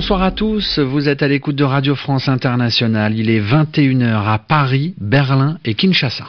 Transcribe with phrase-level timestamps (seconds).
[0.00, 3.14] Bonsoir à tous, vous êtes à l'écoute de Radio France Internationale.
[3.18, 6.24] Il est 21h à Paris, Berlin et Kinshasa.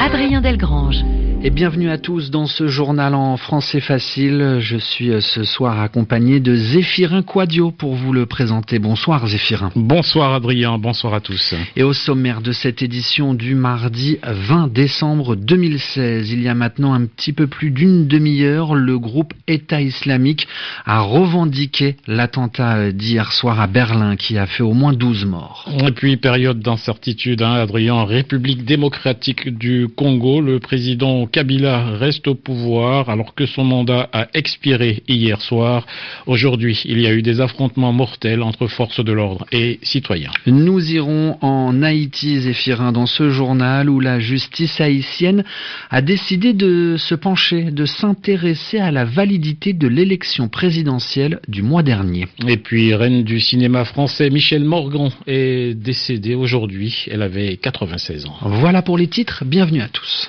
[0.00, 1.04] Adrien Delgrange
[1.44, 4.58] et bienvenue à tous dans ce journal en français facile.
[4.60, 8.78] Je suis euh, ce soir accompagné de Zéphirin Quadio pour vous le présenter.
[8.78, 9.72] Bonsoir Zéphirin.
[9.74, 11.54] Bonsoir Adrien, bonsoir à tous.
[11.74, 16.92] Et au sommaire de cette édition du mardi 20 décembre 2016, il y a maintenant
[16.94, 20.46] un petit peu plus d'une demi-heure, le groupe État islamique
[20.86, 25.68] a revendiqué l'attentat d'hier soir à Berlin qui a fait au moins 12 morts.
[25.84, 32.34] Et puis période d'incertitude, hein, Adrien, République démocratique du Congo, le président Kabila reste au
[32.34, 35.86] pouvoir alors que son mandat a expiré hier soir.
[36.26, 40.30] Aujourd'hui, il y a eu des affrontements mortels entre forces de l'ordre et citoyens.
[40.46, 45.42] Nous irons en Haïti, Zéphirin, dans ce journal où la justice haïtienne
[45.90, 51.82] a décidé de se pencher, de s'intéresser à la validité de l'élection présidentielle du mois
[51.82, 52.28] dernier.
[52.46, 57.06] Et puis, reine du cinéma français, Michel Morgan est décédée aujourd'hui.
[57.10, 58.36] Elle avait 96 ans.
[58.42, 59.44] Voilà pour les titres.
[59.46, 60.28] Bienvenue à tous.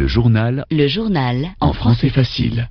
[0.00, 0.64] Le journal.
[0.70, 1.50] Le journal.
[1.60, 2.70] En français facile.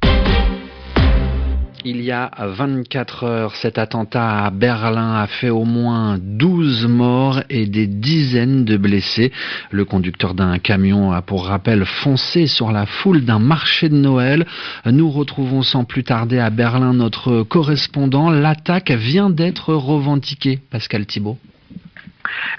[1.86, 7.42] Il y a 24 heures, cet attentat à Berlin a fait au moins 12 morts
[7.52, 9.32] et des dizaines de blessés.
[9.70, 14.48] Le conducteur d'un camion a pour rappel foncé sur la foule d'un marché de Noël.
[14.88, 18.32] Nous retrouvons sans plus tarder à Berlin notre correspondant.
[18.32, 20.58] L'attaque vient d'être revendiquée.
[20.72, 21.38] Pascal Thibault.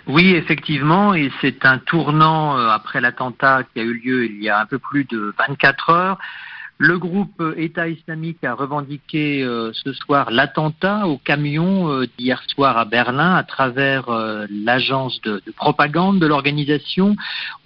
[0.06, 4.48] Oui, effectivement, et c'est un tournant euh, après l'attentat qui a eu lieu il y
[4.48, 6.18] a un peu plus de 24 heures.
[6.78, 12.78] Le groupe État islamique a revendiqué euh, ce soir l'attentat au camion euh, d'hier soir
[12.78, 14.06] à Berlin à travers
[14.50, 17.16] l'agence de, propagande de l'organisation.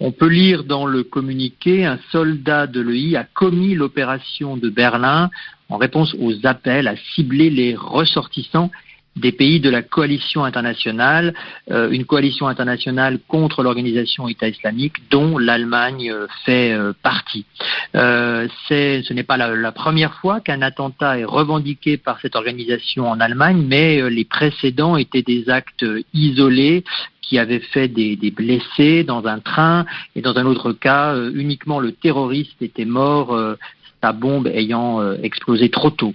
[0.01, 5.29] On peut lire dans le communiqué un soldat de l'EI a commis l'opération de Berlin
[5.69, 8.69] en réponse aux appels à cibler les ressortissants
[9.15, 11.33] des pays de la coalition internationale,
[11.71, 17.45] euh, une coalition internationale contre l'organisation État islamique dont l'Allemagne euh, fait euh, partie.
[17.93, 23.63] ce n'est pas la, première fois qu'un attentat est revendiqué par cette organisation en Allemagne,
[23.65, 26.83] mais les précédents étaient des actes isolés
[27.21, 31.79] qui avaient fait des, des, blessés dans un train et dans un autre cas, uniquement
[31.79, 33.35] le terroriste était mort,
[34.01, 36.13] sa bombe ayant explosé trop tôt.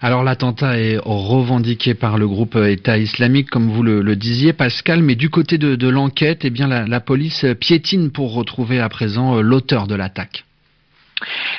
[0.00, 5.14] Alors l'attentat est revendiqué par le groupe État islamique, comme vous le, disiez, Pascal, mais
[5.14, 9.86] du côté de, l'enquête, eh bien la police piétine pour retrouver à présent euh, l'auteur
[9.86, 10.44] de l'attaque.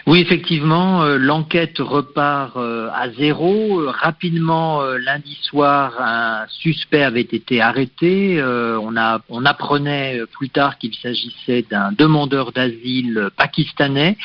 [0.08, 3.84] Oui, effectivement, euh, l'enquête repart euh, à zéro.
[3.88, 8.42] rapidement, euh, lundi soir, un suspect avait été arrêté.
[8.44, 14.18] on, a, on apprenait plus tard qu'il s'agissait d'un demandeur d'asile pakistanais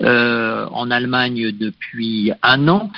[0.00, 2.90] en Allemagne depuis un an.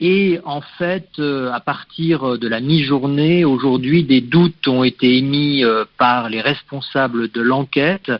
[0.00, 5.64] et en fait, à partir de la mi-journée, aujourd'hui, des doutes ont été émis
[5.98, 8.12] par les responsables de l'enquête.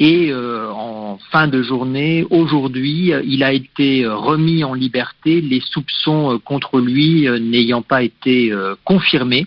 [0.00, 5.40] Et en fin de journée, aujourd'hui, aujourd'hui, euh, il a été euh, remis en liberté,
[5.40, 8.52] les soupçons euh, contre lui n'ayant pas été
[8.84, 9.46] confirmés,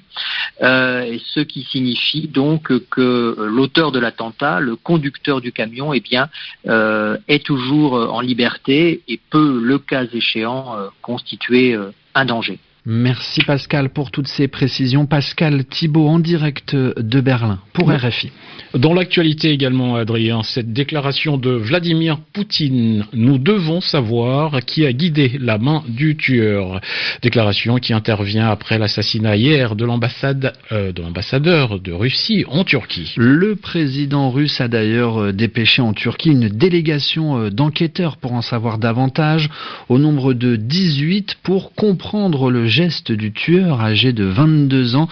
[0.59, 6.29] ce qui signifie donc que l'auteur de l'attentat, le conducteur du camion, eh bien,
[6.65, 11.77] est toujours en liberté et peut, le cas échéant, constituer
[12.15, 12.59] un danger.
[12.83, 15.05] Merci Pascal pour toutes ces précisions.
[15.05, 18.31] Pascal Thibault en direct de Berlin pour RFI.
[18.73, 25.37] Dans l'actualité également, Adrien, cette déclaration de Vladimir Poutine, nous devons savoir qui a guidé
[25.39, 26.81] la main du tueur.
[27.21, 33.13] Déclaration qui intervient après l'assassinat hier de l'ambassade, euh, de l'ambassadeur de Russie en Turquie.
[33.15, 38.41] Le président russe a d'ailleurs euh, dépêché en Turquie une délégation euh, d'enquêteurs pour en
[38.41, 39.49] savoir davantage,
[39.89, 45.09] au nombre de 18 pour comprendre le geste du tueur âgé de 22 ans,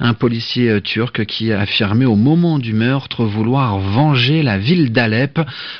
[0.00, 5.38] un policier turc qui a affirmé au moment du meurtre vouloir venger la ville d'Alep.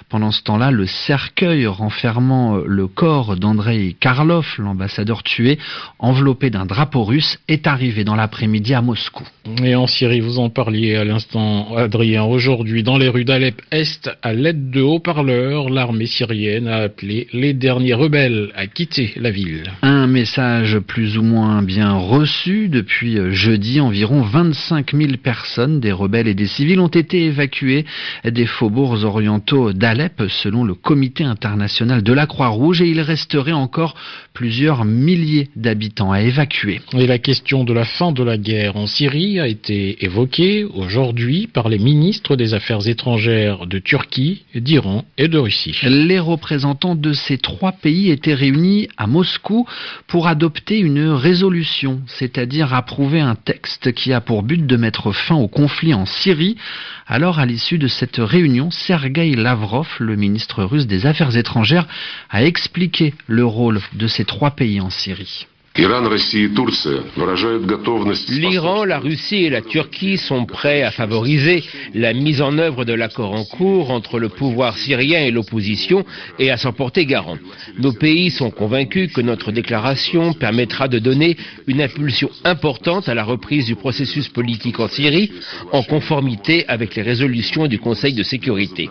[0.09, 5.59] Pendant ce temps-là, le cercueil renfermant le corps d'Andrei Karlov, l'ambassadeur tué,
[5.99, 9.25] enveloppé d'un drapeau russe, est arrivé dans l'après-midi à Moscou.
[9.63, 12.25] Et en Syrie, vous en parliez à l'instant, Adrien.
[12.25, 17.95] Aujourd'hui, dans les rues d'Alep-Est, à l'aide de haut-parleurs, l'armée syrienne a appelé les derniers
[17.95, 19.73] rebelles à quitter la ville.
[19.83, 22.69] Un message plus plus ou moins bien reçu.
[22.69, 27.85] Depuis jeudi, environ 25 000 personnes, des rebelles et des civils, ont été évacuées
[28.25, 33.95] des faubourgs orientaux d'Alep, selon le Comité international de la Croix-Rouge, et il resterait encore
[34.33, 36.81] plusieurs milliers d'habitants à évacuer.
[36.93, 41.47] Et la question de la fin de la guerre en Syrie a été évoquée aujourd'hui
[41.47, 45.79] par les ministres des Affaires étrangères de Turquie, d'Iran et de Russie.
[45.85, 49.69] Les représentants de ces trois pays étaient réunis à Moscou
[50.09, 55.35] pour adopter une résolution, c'est-à-dire approuver un texte qui a pour but de mettre fin
[55.35, 56.57] au conflit en Syrie.
[57.07, 61.87] Alors, à l'issue de cette réunion, Sergei Lavrov, le ministre russe des Affaires étrangères,
[62.31, 65.47] a expliqué le rôle de ces trois pays en Syrie.
[65.77, 66.03] L'Iran,
[68.85, 73.33] la Russie et la Turquie sont prêts à favoriser la mise en œuvre de l'accord
[73.33, 76.05] en cours entre le pouvoir syrien et l'opposition
[76.39, 77.39] et à s'en porter garant.
[77.77, 81.37] Nos pays sont convaincus que notre déclaration permettra de donner
[81.67, 85.33] une impulsion importante à la reprise du processus politique en Syrie
[85.73, 88.89] en conformité avec les résolutions du Conseil de sécurité.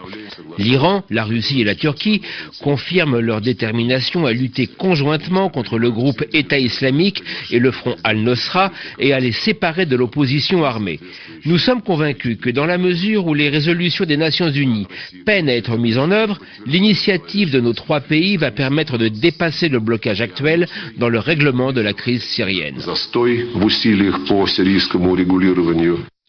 [0.58, 2.22] L'Iran, la Russie et la Turquie
[2.62, 8.72] confirment leur détermination à lutter conjointement contre le groupe État islamique et le front al-Nosra
[9.00, 11.00] et à les séparer de l'opposition armée.
[11.46, 14.88] Nous sommes convaincus que dans la mesure où les résolutions des Nations Unies
[15.26, 19.70] peinent à être mises en œuvre, l'initiative de nos trois pays va permettre de dépasser
[19.70, 20.68] le blocage actuel
[20.98, 22.80] dans le règlement de la crise syrienne.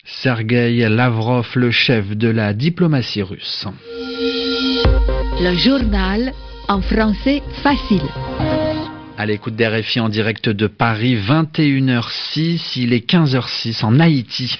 [0.06, 3.66] Sergei Lavrov, le chef de la diplomatie russe.
[5.40, 6.32] Le journal
[6.68, 8.63] en français facile.
[9.16, 14.58] À l'écoute d'RFI en direct de Paris, 21h06, il est 15h06 en Haïti.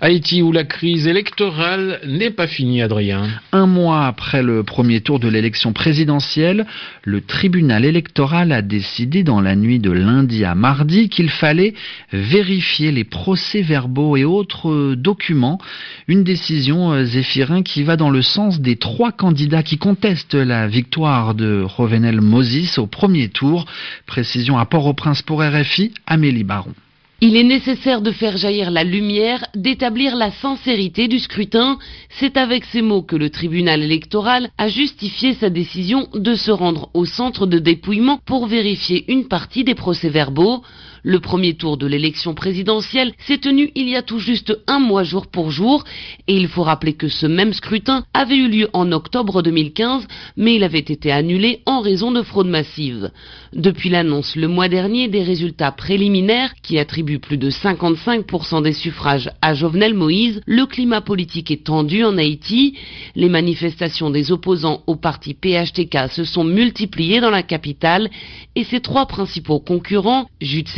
[0.00, 3.26] Haïti où la crise électorale n'est pas finie, Adrien.
[3.50, 6.66] Un mois après le premier tour de l'élection présidentielle,
[7.02, 11.74] le tribunal électoral a décidé dans la nuit de lundi à mardi qu'il fallait
[12.12, 15.58] vérifier les procès-verbaux et autres documents.
[16.06, 20.68] Une décision, euh, Zéphirin, qui va dans le sens des trois candidats qui contestent la
[20.68, 23.66] victoire de Rovenel Moses au premier tour.
[24.06, 26.74] Précision à Port-au-Prince pour RFI, Amélie Baron.
[27.20, 31.76] Il est nécessaire de faire jaillir la lumière, d'établir la sincérité du scrutin.
[32.10, 36.90] C'est avec ces mots que le tribunal électoral a justifié sa décision de se rendre
[36.94, 40.62] au centre de dépouillement pour vérifier une partie des procès-verbaux.
[41.02, 45.04] Le premier tour de l'élection présidentielle s'est tenu il y a tout juste un mois
[45.04, 45.84] jour pour jour
[46.26, 50.06] et il faut rappeler que ce même scrutin avait eu lieu en octobre 2015
[50.36, 53.10] mais il avait été annulé en raison de fraude massive.
[53.52, 59.30] Depuis l'annonce le mois dernier des résultats préliminaires qui attribuent plus de 55% des suffrages
[59.40, 62.76] à Jovenel Moïse, le climat politique est tendu en Haïti.
[63.14, 68.10] Les manifestations des opposants au parti PHTK se sont multipliées dans la capitale
[68.54, 70.68] et ses trois principaux concurrents, Jude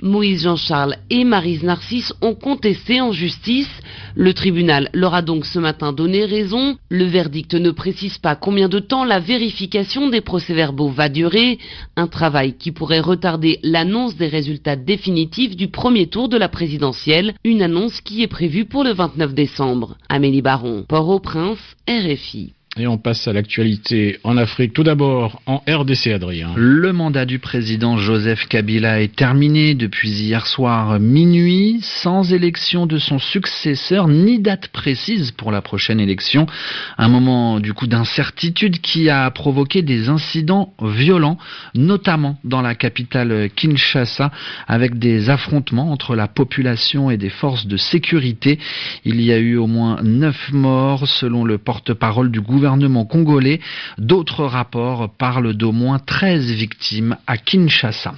[0.00, 3.70] Moïse Jean-Charles et Marise Narcisse, ont contesté en justice.
[4.14, 6.76] Le tribunal leur a donc ce matin donné raison.
[6.88, 11.58] Le verdict ne précise pas combien de temps la vérification des procès-verbaux va durer.
[11.96, 17.34] Un travail qui pourrait retarder l'annonce des résultats définitifs du premier tour de la présidentielle,
[17.44, 19.96] une annonce qui est prévue pour le 29 décembre.
[20.08, 21.58] Amélie Baron, Port-au-Prince,
[21.88, 22.52] RFI.
[22.76, 24.72] Et on passe à l'actualité en Afrique.
[24.72, 26.50] Tout d'abord, en RDC, Adrien.
[26.56, 32.98] Le mandat du président Joseph Kabila est terminé depuis hier soir minuit, sans élection de
[32.98, 36.46] son successeur, ni date précise pour la prochaine élection.
[36.98, 41.38] Un moment du coup d'incertitude qui a provoqué des incidents violents,
[41.76, 44.32] notamment dans la capitale Kinshasa,
[44.66, 48.58] avec des affrontements entre la population et des forces de sécurité.
[49.04, 53.60] Il y a eu au moins neuf morts, selon le porte-parole du gouvernement gouvernement congolais.
[53.98, 58.14] D'autres rapports parlent d'au moins 13 victimes à Kinshasa.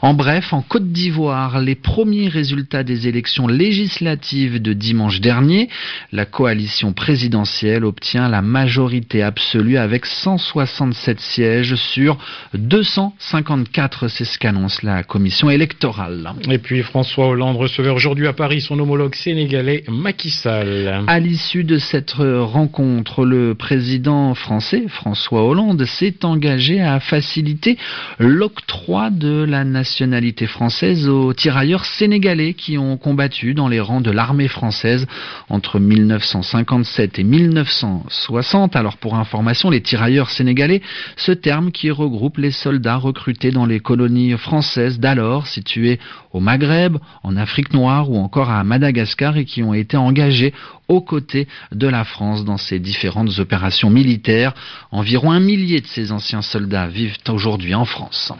[0.00, 5.68] En bref, en Côte d'Ivoire, les premiers résultats des élections législatives de dimanche dernier,
[6.12, 12.16] la coalition présidentielle obtient la majorité absolue avec 167 sièges sur
[12.54, 16.32] 254, c'est ce qu'annonce la commission électorale.
[16.50, 21.04] Et puis François Hollande recevait aujourd'hui à Paris son homologue sénégalais Macky Sall.
[21.06, 27.76] À l'issue de cette rencontre, le président président français François Hollande s'est engagé à faciliter
[28.20, 34.12] l'octroi de la nationalité française aux tirailleurs sénégalais qui ont combattu dans les rangs de
[34.12, 35.08] l'armée française
[35.48, 38.76] entre 1957 et 1960.
[38.76, 40.82] Alors pour information, les tirailleurs sénégalais,
[41.16, 45.98] ce terme qui regroupe les soldats recrutés dans les colonies françaises d'alors situées
[46.32, 50.54] au Maghreb, en Afrique noire ou encore à Madagascar et qui ont été engagés
[50.90, 54.52] aux côtés de la France dans ces différentes opérations militaires.
[54.90, 58.32] Environ un millier de ces anciens soldats vivent aujourd'hui en France.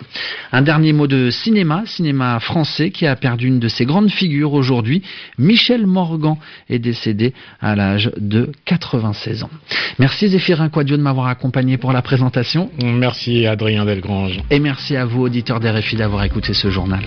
[0.50, 4.52] Un dernier mot de cinéma, cinéma français qui a perdu une de ses grandes figures
[4.52, 5.02] aujourd'hui.
[5.38, 6.36] Michel Morgan
[6.68, 9.50] est décédé à l'âge de 96 ans.
[9.98, 12.70] Merci Zéphirin Quadio de m'avoir accompagné pour la présentation.
[12.82, 14.40] Merci Adrien Delgrange.
[14.50, 17.02] Et merci à vous auditeurs d'RFI d'avoir écouté ce journal.